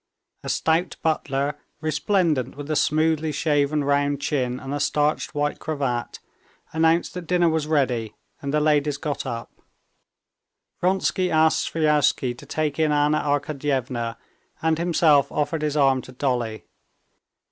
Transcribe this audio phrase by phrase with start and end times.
[0.43, 6.17] A stout butler, resplendent with a smoothly shaven round chin and a starched white cravat,
[6.73, 9.61] announced that dinner was ready, and the ladies got up.
[10.79, 14.17] Vronsky asked Sviazhsky to take in Anna Arkadyevna,
[14.59, 16.65] and himself offered his arm to Dolly.